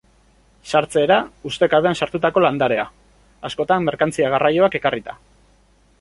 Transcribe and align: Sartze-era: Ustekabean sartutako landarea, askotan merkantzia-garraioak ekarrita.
Sartze-era: 0.69 1.17
Ustekabean 1.49 1.99
sartutako 2.05 2.43
landarea, 2.45 2.85
askotan 3.51 3.87
merkantzia-garraioak 3.91 4.79
ekarrita. 4.81 5.19